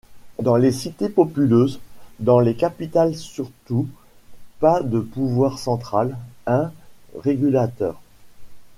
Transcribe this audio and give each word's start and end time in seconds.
Dans 0.41 0.55
les 0.55 0.71
cités 0.71 1.09
populeuses, 1.09 1.79
dans 2.17 2.39
les 2.39 2.55
capitales 2.55 3.13
surtout, 3.15 3.87
pas 4.59 4.81
de 4.81 4.99
pouvoir 4.99 5.59
central, 5.59 6.17
un, 6.47 6.71
régulateur. 7.19 8.01